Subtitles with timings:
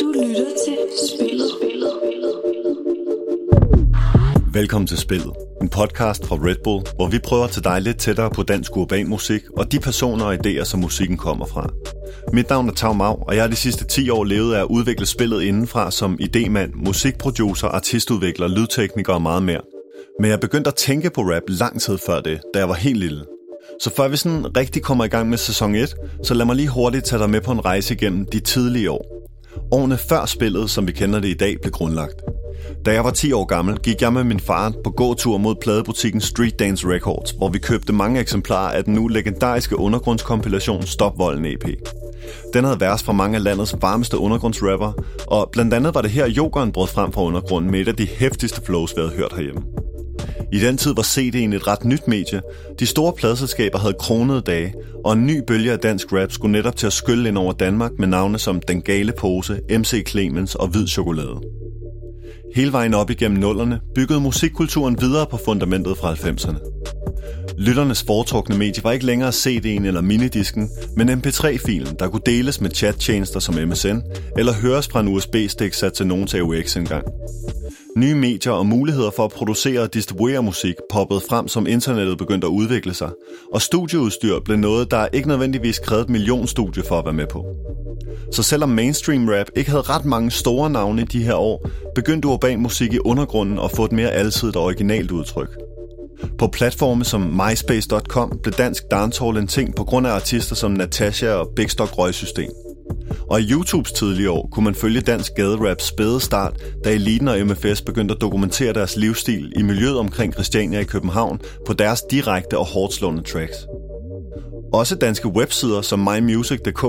[0.00, 1.50] Du lytter til Spillet.
[1.56, 1.92] Spillet.
[4.52, 7.98] Velkommen til Spillet, en podcast fra Red Bull, hvor vi prøver at tage dig lidt
[7.98, 11.70] tættere på dansk urban musik og de personer og idéer, som musikken kommer fra.
[12.32, 14.66] Mit navn er Tav Mau, og jeg har de sidste 10 år levet af at
[14.70, 19.60] udvikle spillet indenfra som idemand, musikproducer, artistudvikler, lydtekniker og meget mere.
[20.20, 22.98] Men jeg begyndte at tænke på rap lang tid før det, da jeg var helt
[22.98, 23.35] lille.
[23.80, 26.68] Så før vi sådan rigtig kommer i gang med sæson 1, så lad mig lige
[26.68, 29.16] hurtigt tage dig med på en rejse igennem de tidlige år.
[29.72, 32.22] Årene før spillet, som vi kender det i dag, blev grundlagt.
[32.86, 36.20] Da jeg var 10 år gammel, gik jeg med min far på gåtur mod pladebutikken
[36.20, 41.44] Street Dance Records, hvor vi købte mange eksemplarer af den nu legendariske undergrundskompilation Stop Volden
[41.44, 41.64] EP.
[42.52, 44.92] Den havde vers fra mange af landets varmeste undergrundsrapper,
[45.26, 48.06] og blandt andet var det her, Jokeren brød frem fra undergrunden med et af de
[48.06, 49.75] hæftigste flows, vi havde hørt herhjemme.
[50.52, 52.40] I den tid var CD'en et ret nyt medie.
[52.80, 54.74] De store pladselskaber havde kronede dage,
[55.04, 57.90] og en ny bølge af dansk rap skulle netop til at skylle ind over Danmark
[57.98, 61.40] med navne som Den Gale Pose, MC Clemens og Hvid Chokolade.
[62.54, 66.76] Hele vejen op igennem nullerne byggede musikkulturen videre på fundamentet fra 90'erne.
[67.58, 72.70] Lytternes foretrukne medie var ikke længere CD'en eller minidisken, men MP3-filen, der kunne deles med
[72.70, 73.96] chattjenester som MSN,
[74.38, 77.04] eller høres fra en USB-stik sat til nogen til AUX engang.
[77.96, 82.46] Nye medier og muligheder for at producere og distribuere musik poppede frem, som internettet begyndte
[82.46, 83.10] at udvikle sig,
[83.52, 87.46] og studieudstyr blev noget, der ikke nødvendigvis krævede et millionstudie for at være med på.
[88.32, 92.28] Så selvom mainstream rap ikke havde ret mange store navne i de her år, begyndte
[92.28, 95.58] urban musik i undergrunden at få et mere alsidigt og originalt udtryk.
[96.38, 101.32] På platforme som myspace.com blev dansk dancehall en ting på grund af artister som Natasha
[101.32, 102.65] og Big Stock Røgsystem.
[103.30, 107.38] Og i YouTubes tidlige år kunne man følge dansk gaderaps spæde start, da Eliten og
[107.46, 112.58] MFS begyndte at dokumentere deres livsstil i miljøet omkring Christiania i København på deres direkte
[112.58, 113.56] og hårdt slående tracks.
[114.72, 116.84] Også danske websider som mymusic.dk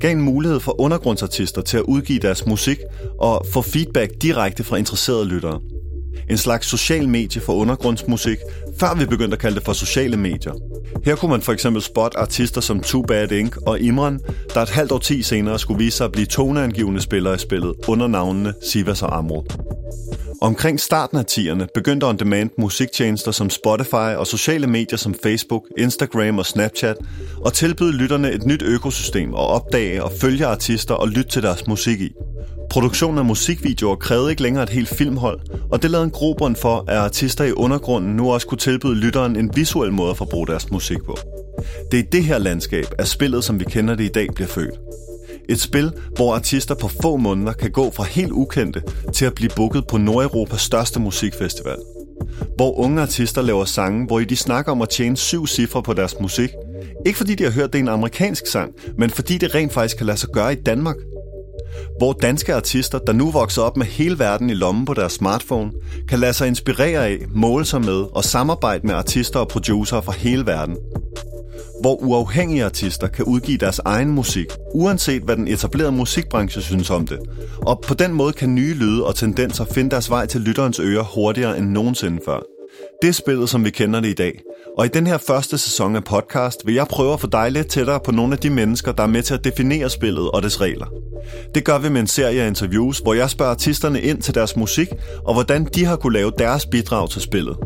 [0.00, 2.78] gav en mulighed for undergrundsartister til at udgive deres musik
[3.20, 5.60] og få feedback direkte fra interesserede lyttere.
[6.30, 8.38] En slags social medie for undergrundsmusik,
[8.80, 10.52] før vi begyndte at kalde det for sociale medier.
[11.04, 13.56] Her kunne man for eksempel spotte artister som Too Bad Inc.
[13.56, 14.20] og Imran,
[14.54, 17.74] der et halvt år ti senere skulle vise sig at blive toneangivende spillere i spillet
[17.88, 19.44] under navnene Sivas og Amro.
[20.42, 26.38] Omkring starten af 10'erne begyndte on-demand musiktjenester som Spotify og sociale medier som Facebook, Instagram
[26.38, 26.96] og Snapchat
[27.46, 31.66] at tilbyde lytterne et nyt økosystem at opdage og følge artister og lytte til deres
[31.66, 32.12] musik i.
[32.70, 35.40] Produktionen af musikvideoer krævede ikke længere et helt filmhold,
[35.72, 39.36] og det lavede en grobund for, at artister i undergrunden nu også kunne tilbyde lytteren
[39.36, 41.18] en visuel måde at forbruge deres musik på.
[41.92, 44.48] Det er i det her landskab, at spillet, som vi kender det i dag, bliver
[44.48, 44.74] født.
[45.48, 48.82] Et spil, hvor artister på få måneder kan gå fra helt ukendte
[49.12, 51.76] til at blive booket på Nordeuropas største musikfestival.
[52.56, 56.14] Hvor unge artister laver sange, hvor de snakker om at tjene syv cifre på deres
[56.20, 56.50] musik.
[57.06, 59.96] Ikke fordi de har hørt, det er en amerikansk sang, men fordi det rent faktisk
[59.96, 60.96] kan lade sig gøre i Danmark.
[61.98, 65.72] Hvor danske artister, der nu vokser op med hele verden i lommen på deres smartphone,
[66.08, 70.12] kan lade sig inspirere af, måle sig med og samarbejde med artister og producer fra
[70.12, 70.76] hele verden
[71.80, 77.06] hvor uafhængige artister kan udgive deres egen musik, uanset hvad den etablerede musikbranche synes om
[77.06, 77.18] det.
[77.56, 81.02] Og på den måde kan nye lyde og tendenser finde deres vej til lytterens ører
[81.02, 82.40] hurtigere end nogensinde før.
[83.02, 84.40] Det er spillet, som vi kender det i dag.
[84.78, 87.66] Og i den her første sæson af podcast vil jeg prøve at få dig lidt
[87.66, 90.60] tættere på nogle af de mennesker, der er med til at definere spillet og dets
[90.60, 90.86] regler.
[91.54, 94.56] Det gør vi med en serie af interviews, hvor jeg spørger artisterne ind til deres
[94.56, 94.88] musik,
[95.24, 97.56] og hvordan de har kunne lave deres bidrag til spillet.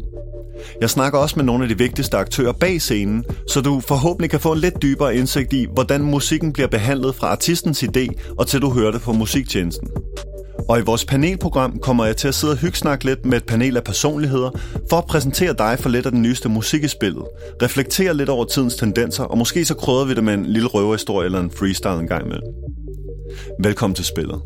[0.80, 4.40] Jeg snakker også med nogle af de vigtigste aktører bag scenen, så du forhåbentlig kan
[4.40, 8.62] få en lidt dybere indsigt i, hvordan musikken bliver behandlet fra artistens idé og til
[8.62, 9.88] du hører det på musiktjenesten.
[10.68, 13.76] Og i vores panelprogram kommer jeg til at sidde og hyggesnakke lidt med et panel
[13.76, 14.50] af personligheder,
[14.90, 17.24] for at præsentere dig for lidt af den nyeste musik i spillet,
[17.62, 21.26] reflektere lidt over tidens tendenser, og måske så krydder vi det med en lille røverhistorie
[21.26, 22.48] eller en freestyle en gang imellem.
[23.60, 24.40] Velkommen til spillet.